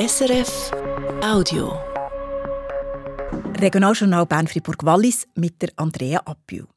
SRF 0.00 0.72
Audio. 1.22 1.78
Regionaljournal 3.60 4.24
Bern-Fribourg-Wallis 4.24 5.26
mit 5.34 5.60
der 5.60 5.68
Andrea 5.76 6.20
Appio. 6.24 6.68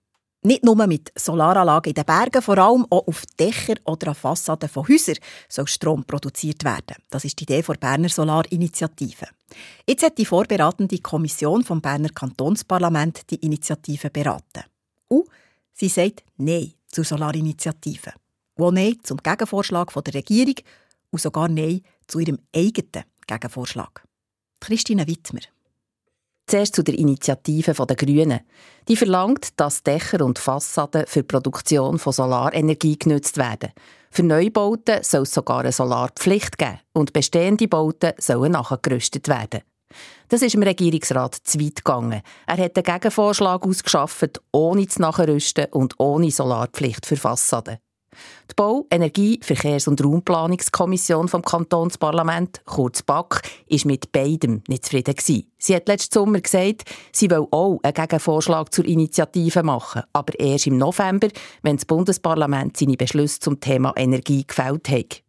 Nicht 0.41 0.65
nur 0.65 0.75
mit 0.87 1.09
Solaranlagen 1.15 1.91
in 1.91 1.93
den 1.93 2.03
Bergen, 2.03 2.41
vor 2.41 2.57
allem 2.57 2.85
auch 2.89 3.07
auf 3.07 3.23
Dächern 3.39 3.79
oder 3.85 4.09
an 4.09 4.15
Fassaden 4.15 4.67
von 4.67 4.85
Häusern 4.89 5.15
soll 5.47 5.67
Strom 5.67 6.03
produziert 6.03 6.65
werden. 6.65 6.97
Das 7.09 7.23
ist 7.23 7.39
die 7.39 7.43
Idee 7.43 7.61
der 7.61 7.75
Berner 7.75 8.09
Solarinitiative. 8.09 9.27
Jetzt 9.87 10.03
hat 10.03 10.17
die 10.17 10.25
vorberatende 10.25 10.99
Kommission 10.99 11.63
vom 11.63 11.79
Berner 11.79 12.09
Kantonsparlament 12.09 13.29
die 13.31 13.37
Initiative 13.37 14.09
beraten. 14.09 14.65
Und 15.07 15.29
sie 15.71 15.87
sagt 15.87 16.25
Nein 16.35 16.73
zur 16.89 17.05
Solarinitiative. 17.05 18.11
Und 18.55 18.73
Nein 18.73 18.97
zum 19.01 19.15
Gegenvorschlag 19.15 19.93
der 19.93 20.13
Regierung 20.13 20.55
und 21.09 21.21
sogar 21.21 21.47
Nein 21.47 21.83
zu 22.05 22.19
ihrem 22.19 22.39
eigenen 22.53 23.12
Gegenvorschlag. 23.27 24.03
Christine 24.59 25.07
Wittmer. 25.07 25.41
Zuerst 26.47 26.75
zu 26.75 26.83
der 26.83 26.97
Initiative 26.97 27.73
der 27.73 27.95
Grünen. 27.95 28.41
Die 28.87 28.97
verlangt, 28.97 29.59
dass 29.59 29.83
Dächer 29.83 30.23
und 30.25 30.39
Fassaden 30.39 31.05
für 31.07 31.21
die 31.21 31.27
Produktion 31.27 31.99
von 31.99 32.13
Solarenergie 32.13 32.97
genutzt 32.97 33.37
werden. 33.37 33.71
Für 34.11 34.23
Neubauten 34.23 35.03
soll 35.03 35.23
es 35.23 35.33
sogar 35.33 35.61
eine 35.61 35.71
Solarpflicht 35.71 36.57
geben 36.57 36.79
und 36.93 37.13
bestehende 37.13 37.67
Bauten 37.67 38.13
sollen 38.19 38.51
nachgerüstet 38.51 39.27
werden. 39.27 39.61
Das 40.29 40.41
ist 40.41 40.53
dem 40.53 40.63
Regierungsrat 40.63 41.35
zu 41.35 41.59
weit 41.59 41.77
gegangen. 41.77 42.21
Er 42.47 42.57
hat 42.57 42.77
einen 42.77 42.83
Gegenvorschlag 42.83 43.65
ausgeschafft, 43.65 44.41
ohne 44.51 44.87
zu 44.87 45.01
nachrüsten 45.01 45.65
und 45.71 45.99
ohne 45.99 46.31
Solarpflicht 46.31 47.05
für 47.05 47.17
Fassaden. 47.17 47.77
Die 48.49 48.55
Bau-, 48.55 48.85
Energie-, 48.89 49.39
Verkehrs- 49.41 49.87
und 49.87 50.03
Raumplanungskommission 50.03 51.27
vom 51.27 51.41
Kantonsparlament, 51.41 52.61
kurz 52.65 53.03
BAK, 53.03 53.41
ist 53.67 53.85
mit 53.85 54.11
beidem 54.11 54.63
nicht 54.67 54.85
zufrieden. 54.85 55.15
Sie 55.57 55.75
hat 55.75 55.87
letzten 55.87 56.13
Sommer 56.13 56.41
gesagt, 56.41 56.83
sie 57.11 57.29
will 57.29 57.47
auch 57.51 57.79
einen 57.83 57.93
Gegenvorschlag 57.93 58.73
zur 58.73 58.85
Initiative 58.85 59.63
machen, 59.63 60.03
aber 60.13 60.39
erst 60.39 60.67
im 60.67 60.77
November, 60.77 61.29
wenn 61.61 61.77
das 61.77 61.85
Bundesparlament 61.85 62.77
seine 62.77 62.97
Beschlüsse 62.97 63.39
zum 63.39 63.59
Thema 63.59 63.93
Energie 63.95 64.45
gefällt 64.45 64.89
hat. 64.89 65.23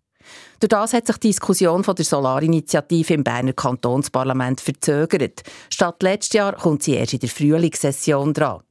Durch 0.61 0.69
das 0.69 0.92
hat 0.92 1.06
sich 1.06 1.16
die 1.19 1.28
Diskussion 1.28 1.84
von 1.84 1.94
der 1.94 2.05
Solarinitiative 2.05 3.14
im 3.14 3.25
Berner 3.25 3.53
Kantonsparlament 3.53 4.61
verzögert. 4.61 5.42
Statt 5.69 6.03
letztes 6.03 6.33
Jahr 6.33 6.55
kommt 6.55 6.83
sie 6.83 6.94
erst 6.94 7.14
in 7.14 7.20
der 7.20 7.28
Frühlingssession 7.28 8.33
dran. 8.33 8.62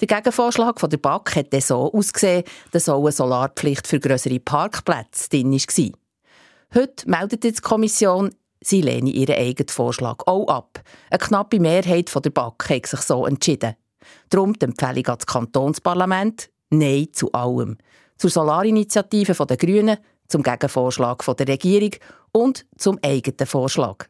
Der 0.00 0.06
Gegenvorschlag 0.06 0.80
von 0.80 0.88
der 0.88 0.96
BAK 0.96 1.36
hat 1.36 1.62
so 1.62 1.92
ausgesehen, 1.92 2.44
dass 2.70 2.88
auch 2.88 3.02
eine 3.02 3.12
Solarpflicht 3.12 3.86
für 3.86 4.00
größere 4.00 4.40
Parkplätze 4.40 5.28
drin 5.28 5.52
war. 5.52 5.90
Heute 6.74 7.10
meldet 7.10 7.44
die 7.44 7.52
Kommission, 7.52 8.34
sie 8.62 8.80
lehne 8.80 9.10
ihren 9.10 9.36
eigenen 9.36 9.68
Vorschlag 9.68 10.26
auch 10.26 10.48
ab. 10.48 10.80
Eine 11.10 11.18
knappe 11.18 11.60
Mehrheit 11.60 12.10
der 12.14 12.30
BAK 12.30 12.70
hat 12.70 12.86
sich 12.86 13.00
so 13.00 13.26
entschieden. 13.26 13.74
Darum 14.30 14.54
die 14.54 14.64
Empfehlung 14.64 15.06
an 15.06 15.18
das 15.18 15.26
Kantonsparlament 15.26 16.50
Nein 16.70 17.08
zu 17.12 17.30
allem. 17.32 17.76
Zur 18.16 18.30
Solarinitiative 18.30 19.34
der 19.44 19.56
Grünen, 19.58 19.98
zum 20.28 20.42
Gegenvorschlag 20.42 21.22
der 21.36 21.48
Regierung 21.48 21.90
und 22.32 22.64
zum 22.78 22.98
eigenen 23.02 23.46
Vorschlag. 23.46 24.06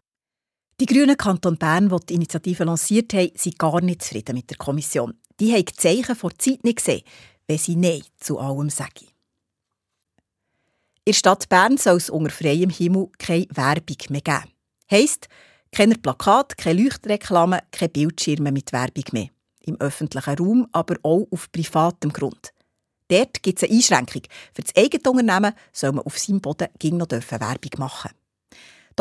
Die 0.78 0.86
Grünen 0.86 1.16
Kanton 1.16 1.58
Bern, 1.58 1.88
die 1.88 2.06
die 2.06 2.14
Initiative 2.14 2.64
lanciert 2.64 3.12
haben, 3.12 3.32
sind 3.34 3.58
gar 3.58 3.80
nicht 3.80 4.02
zufrieden 4.02 4.36
mit 4.36 4.50
der 4.50 4.56
Kommission. 4.56 5.14
Die 5.40 5.52
haben 5.52 5.64
die 5.64 5.74
Zeichen 5.74 6.14
vor 6.14 6.36
Zeit 6.38 6.64
nicht 6.64 6.76
gesehen, 6.76 7.02
wenn 7.46 7.58
sie 7.58 7.74
Nein 7.74 8.02
zu 8.18 8.38
allem 8.38 8.68
sagen. 8.68 9.06
In 11.04 11.12
der 11.12 11.12
Stadt 11.14 11.48
Bern 11.48 11.78
soll 11.78 11.96
es 11.96 12.10
unter 12.10 12.30
freiem 12.30 12.68
Himmel 12.68 13.08
keine 13.18 13.46
Werbung 13.50 13.96
mehr 14.10 14.20
geben. 14.20 14.52
Heisst, 14.90 15.28
keine 15.72 15.94
Plakate, 15.94 16.56
keine 16.56 16.82
Leuchtreklamen, 16.82 17.60
keine 17.72 17.88
Bildschirme 17.88 18.52
mit 18.52 18.72
Werbung 18.72 19.04
mehr. 19.12 19.28
Im 19.62 19.80
öffentlichen 19.80 20.34
Raum, 20.34 20.68
aber 20.72 20.96
auch 21.02 21.26
auf 21.30 21.50
privatem 21.50 22.12
Grund. 22.12 22.52
Dort 23.08 23.42
gibt 23.42 23.62
es 23.62 23.68
eine 23.68 23.76
Einschränkung. 23.76 24.22
Für 24.52 24.62
das 24.62 24.76
eigene 24.76 25.10
Unternehmen 25.10 25.54
soll 25.72 25.92
man 25.92 26.04
auf 26.04 26.18
seinem 26.18 26.40
Boden 26.40 26.68
noch 26.98 27.08
Werbung 27.08 27.70
machen 27.78 28.10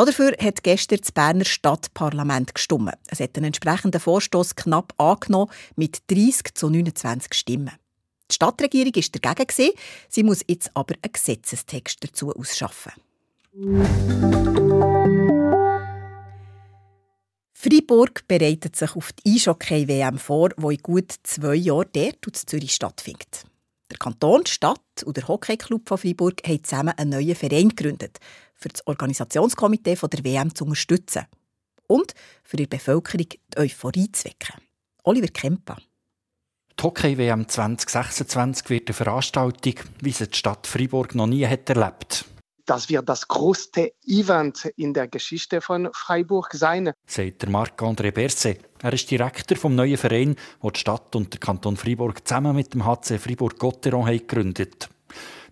Dafür 0.05 0.33
hat 0.41 0.63
gestern 0.63 0.99
das 1.01 1.11
Berner 1.11 1.43
Stadtparlament 1.43 2.55
gestimmt. 2.55 2.95
Es 3.07 3.19
hat 3.19 3.35
einen 3.35 3.47
entsprechenden 3.47 3.99
Vorstoß 3.99 4.55
knapp 4.55 4.93
angenommen 4.97 5.51
mit 5.75 6.09
30 6.09 6.55
zu 6.55 6.69
29 6.69 7.33
Stimmen. 7.33 7.71
Die 8.31 8.35
Stadtregierung 8.35 8.95
war 8.95 9.35
dagegen. 9.35 9.77
Sie 10.07 10.23
muss 10.23 10.45
jetzt 10.47 10.71
aber 10.73 10.95
einen 11.01 11.11
Gesetzestext 11.11 12.01
dazu 12.01 12.33
ausschaffen. 12.33 12.93
Freiburg 17.51 18.25
bereitet 18.25 18.77
sich 18.77 18.95
auf 18.95 19.11
die 19.11 19.35
Eishockey-WM 19.35 20.17
vor, 20.17 20.49
die 20.49 20.75
in 20.75 20.81
gut 20.81 21.13
zwei 21.23 21.55
Jahren 21.55 21.89
dort 21.91 22.25
in 22.25 22.33
Zürich 22.33 22.73
stattfindet. 22.73 23.48
Der 23.91 23.97
Kanton, 23.97 24.43
die 24.43 24.51
Stadt 24.51 25.03
und 25.03 25.17
der 25.17 25.27
Hockeyclub 25.27 25.87
von 25.87 25.97
Freiburg 25.97 26.41
haben 26.47 26.63
zusammen 26.63 26.93
einen 26.97 27.11
neuen 27.11 27.35
Verein 27.35 27.69
gegründet, 27.69 28.19
für 28.55 28.69
das 28.69 28.85
Organisationskomitee 28.85 29.95
der 29.95 30.23
WM 30.23 30.53
zu 30.53 30.65
unterstützen 30.65 31.25
und 31.87 32.13
für 32.43 32.57
die 32.57 32.67
Bevölkerung 32.67 33.27
die 33.29 33.57
Euphorie 33.57 34.11
zu 34.11 34.25
wecken. 34.25 34.61
Oliver 35.03 35.27
Kemper. 35.27 35.77
Die 36.79 36.83
Hockey-WM 36.83 37.47
2026 37.47 38.69
wird 38.69 38.89
eine 38.89 38.93
Veranstaltung, 38.93 39.75
wie 40.01 40.11
sie 40.11 40.27
die 40.27 40.37
Stadt 40.37 40.67
Freiburg 40.67 41.15
noch 41.15 41.27
nie 41.27 41.45
hat 41.45 41.69
erlebt 41.69 42.25
das 42.69 42.87
wird 42.87 43.09
das 43.09 43.27
größte 43.27 43.93
Event 44.05 44.65
in 44.75 44.93
der 44.93 45.07
Geschichte 45.07 45.59
von 45.59 45.89
Freiburg 45.91 46.53
sein. 46.53 46.91
Sagt 47.07 47.41
der 47.41 47.49
Marc-André 47.49 48.11
Berset. 48.11 48.59
Er 48.83 48.93
ist 48.93 49.09
Direktor 49.09 49.57
vom 49.57 49.73
neuen 49.73 49.97
Verein, 49.97 50.35
den 50.61 50.73
die 50.73 50.79
Stadt 50.79 51.15
und 51.15 51.33
der 51.33 51.39
Kanton 51.39 51.77
Freiburg 51.77 52.27
zusammen 52.27 52.55
mit 52.55 52.73
dem 52.73 52.85
HC 52.85 53.17
Freiburg-Gotteron 53.17 54.05
gegründet 54.05 54.87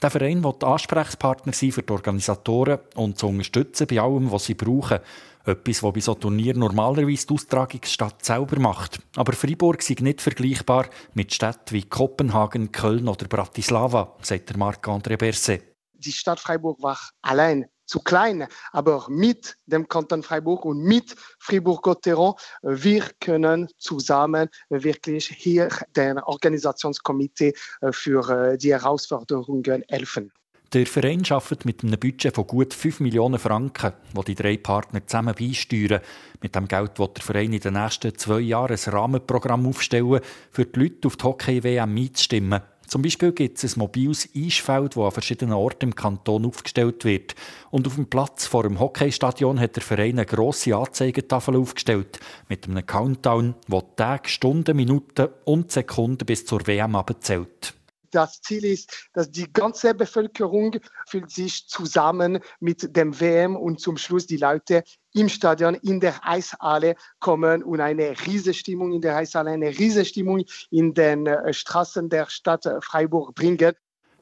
Der 0.01 0.11
Verein 0.11 0.43
will 0.43 0.53
Ansprechpartner 0.61 1.53
sein 1.53 1.71
für 1.71 1.81
die 1.81 1.91
Organisatoren 1.91 2.79
und 2.95 3.17
zu 3.17 3.27
unterstützen 3.27 3.87
bei 3.87 3.99
allem, 3.99 4.31
was 4.31 4.45
sie 4.45 4.53
brauchen. 4.53 4.99
Etwas, 5.43 5.81
was 5.81 5.93
bei 5.93 6.01
so 6.01 6.13
Turnieren 6.13 6.59
normalerweise 6.59 7.25
die 7.25 7.33
Austragungsstadt 7.33 8.23
selber 8.23 8.59
macht. 8.59 8.99
Aber 9.15 9.33
Freiburg 9.33 9.79
ist 9.79 10.01
nicht 10.01 10.21
vergleichbar 10.21 10.87
mit 11.15 11.33
Städten 11.33 11.71
wie 11.71 11.83
Kopenhagen, 11.83 12.71
Köln 12.71 13.07
oder 13.07 13.27
Bratislava, 13.27 14.15
sagt 14.21 14.49
der 14.49 14.57
Marc-André 14.57 15.17
Berset 15.17 15.76
die 15.97 16.11
Stadt 16.11 16.39
Freiburg 16.39 16.81
war 16.81 16.99
allein 17.21 17.67
zu 17.87 17.99
klein, 17.99 18.47
aber 18.71 19.05
mit 19.09 19.57
dem 19.65 19.87
Kanton 19.87 20.21
Freiburg 20.21 20.65
und 20.65 20.83
mit 20.83 21.15
Fribourg-Gotteron, 21.39 22.35
wir 22.61 23.03
können 23.19 23.69
zusammen 23.77 24.49
wirklich 24.69 25.27
hier 25.27 25.69
dem 25.95 26.17
Organisationskomitee 26.17 27.53
äh, 27.81 27.91
für 27.91 28.29
äh, 28.29 28.57
die 28.57 28.73
Herausforderungen 28.73 29.83
helfen. 29.87 30.31
Der 30.73 30.85
Verein 30.85 31.23
arbeitet 31.29 31.63
mit 31.63 31.81
einem 31.81 31.97
Budget 31.97 32.35
von 32.35 32.45
gut 32.45 32.73
5 32.73 32.99
Millionen 32.99 33.39
Franken, 33.39 33.93
wo 34.13 34.21
die 34.21 34.35
drei 34.35 34.57
Partner 34.57 35.05
zusammen 35.07 35.33
beisteuern. 35.33 36.01
Mit 36.41 36.55
dem 36.55 36.67
Geld 36.67 36.99
wird 36.99 37.17
der 37.17 37.23
Verein 37.23 37.53
in 37.53 37.61
den 37.61 37.75
nächsten 37.75 38.17
zwei 38.17 38.41
Jahren 38.41 38.77
ein 38.77 38.91
Rahmenprogramm 38.91 39.65
aufstellen, 39.65 40.19
für 40.51 40.65
die 40.65 40.77
Leute 40.77 41.07
auf 41.07 41.15
die 41.15 41.23
Hockey-WM 41.23 41.93
mitzustimmen. 41.93 42.61
Zum 42.87 43.01
Beispiel 43.01 43.33
gibt 43.33 43.61
es 43.61 43.75
ein 43.75 43.79
mobiles 43.79 44.29
Eisfeld, 44.35 44.95
das 44.95 45.03
an 45.03 45.11
verschiedenen 45.11 45.53
Orten 45.53 45.87
im 45.87 45.95
Kanton 45.95 46.45
aufgestellt 46.45 47.03
wird. 47.03 47.35
Und 47.69 47.85
auf 47.85 47.95
dem 47.95 48.07
Platz 48.07 48.47
vor 48.47 48.63
dem 48.63 48.79
Hockeystadion 48.79 49.59
hat 49.59 49.75
der 49.75 49.83
Verein 49.83 50.17
eine 50.17 50.25
grosse 50.25 50.75
Anzeigetafel 50.75 51.57
aufgestellt 51.57 52.19
mit 52.47 52.65
einem 52.65 52.85
Countdown, 52.85 53.55
der 53.67 53.95
Tage, 53.97 54.29
Stunden, 54.29 54.77
Minuten 54.77 55.27
und 55.43 55.71
Sekunden 55.71 56.25
bis 56.25 56.45
zur 56.45 56.65
WM 56.65 56.95
abzählt 56.95 57.76
das 58.17 58.41
Ziel 58.41 58.65
ist, 58.65 59.09
dass 59.13 59.29
die 59.29 59.51
ganze 59.53 59.93
Bevölkerung 59.93 60.77
fühlt 61.07 61.29
sich 61.29 61.67
zusammen 61.67 62.39
mit 62.59 62.97
dem 62.97 63.19
WM 63.19 63.55
und 63.55 63.79
zum 63.79 63.95
Schluss 63.95 64.25
die 64.25 64.37
Leute 64.37 64.83
im 65.13 65.29
Stadion, 65.29 65.75
in 65.75 65.99
der 65.99 66.15
Eishalle 66.27 66.95
kommen 67.19 67.63
und 67.63 67.79
eine 67.79 68.15
riesige 68.25 68.55
Stimmung 68.55 68.91
in 68.91 69.01
der 69.01 69.17
Eishalle, 69.17 69.51
eine 69.51 69.69
riesige 69.69 70.05
Stimmung 70.05 70.43
in 70.71 70.93
den 70.93 71.27
äh, 71.27 71.53
Straßen 71.53 72.09
der 72.09 72.27
Stadt 72.29 72.67
Freiburg 72.81 73.35
bringen. 73.35 73.73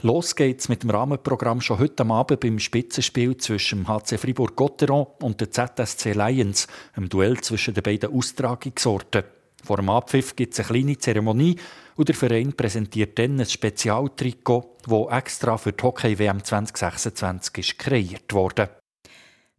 Los 0.01 0.35
geht's 0.35 0.67
mit 0.67 0.83
dem 0.83 0.89
Rahmenprogramm 0.89 1.61
schon 1.61 1.79
heute 1.79 2.05
Abend 2.05 2.41
beim 2.41 2.59
Spitzenspiel 2.59 3.37
zwischen 3.37 3.85
dem 3.85 3.87
HC 3.87 4.17
Fribourg-Gotteron 4.17 5.07
und 5.21 5.39
der 5.39 5.51
ZSC 5.51 6.11
Lions, 6.11 6.67
einem 6.93 7.07
Duell 7.07 7.39
zwischen 7.39 7.73
den 7.73 7.83
beiden 7.83 8.13
Austragungsorten. 8.13 9.23
Vor 9.65 9.77
dem 9.77 9.89
Abpfiff 9.89 10.35
gibt 10.35 10.53
es 10.53 10.59
eine 10.59 10.67
kleine 10.67 10.97
Zeremonie 10.97 11.55
und 11.95 12.07
der 12.07 12.15
Verein 12.15 12.53
präsentiert 12.53 13.17
dann 13.17 13.39
ein 13.39 13.47
Spezialtrikot, 13.47 14.77
das 14.87 15.17
extra 15.17 15.57
für 15.57 15.73
die 15.73 15.83
Hockey-WM 15.83 16.43
2026 16.43 17.57
ist 17.57 17.79
kreiert 17.79 18.31
wurde. 18.31 18.69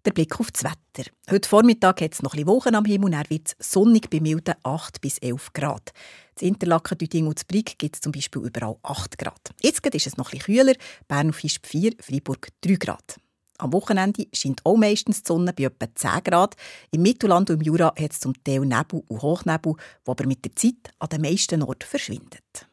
Der 0.05 0.13
Blick 0.13 0.39
auf 0.39 0.53
das 0.53 0.63
Wetter. 0.63 1.11
Heute 1.29 1.49
Vormittag 1.49 2.01
hat 2.01 2.13
es 2.13 2.23
noch 2.23 2.35
ein 2.35 2.47
Wochen 2.47 2.77
am 2.77 2.85
Himmel 2.85 3.07
und 3.07 3.13
dann 3.13 3.29
wird 3.29 3.57
es 3.59 3.73
sonnig 3.73 4.09
bei 4.09 4.21
milden 4.21 4.55
8 4.63 5.01
bis 5.01 5.19
11 5.19 5.53
Grad. 5.53 5.91
In 6.39 6.49
Interlaken, 6.49 6.99
Düding 6.99 7.27
und 7.27 7.45
Brig 7.49 7.77
gibt 7.77 7.97
es 7.97 8.01
zum 8.01 8.13
Beispiel 8.13 8.43
überall 8.43 8.77
8 8.85 9.19
Grad. 9.19 9.51
Jetzt 9.61 9.85
ist 9.85 10.07
es 10.07 10.17
noch 10.17 10.33
ein 10.33 10.39
kühler. 10.39 10.75
Bern 11.09 11.31
auf 11.31 11.39
Hisp 11.41 11.67
4, 11.67 11.95
Freiburg 12.01 12.51
3 12.61 12.75
Grad. 12.75 13.17
Am 13.59 13.73
Wochenende 13.73 14.27
scheint 14.33 14.61
auch 14.65 14.77
meistens 14.77 15.23
die 15.23 15.29
Sonne 15.29 15.53
bei 15.53 15.65
etwa 15.65 15.87
10 15.95 16.25
Grad. 16.25 16.57
Im 16.91 17.03
Mittelland 17.03 17.51
und 17.51 17.57
im 17.57 17.63
Jura 17.63 17.95
hat 17.99 18.13
es 18.13 18.21
zum 18.21 18.33
Teil 18.45 18.61
Nebel 18.61 19.03
und 19.09 19.23
Hochnebel, 19.23 19.75
der 20.07 20.11
aber 20.11 20.27
mit 20.27 20.45
der 20.45 20.55
Zeit 20.55 20.93
an 20.99 21.09
den 21.09 21.23
meisten 21.23 21.63
Orten 21.63 21.87
verschwindet. 21.87 22.67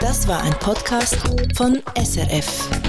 Das 0.00 0.28
war 0.28 0.42
ein 0.42 0.58
Podcast 0.58 1.16
von 1.56 1.82
SRF. 1.96 2.85